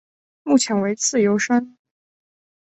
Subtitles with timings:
[0.41, 1.77] 目前为自由身。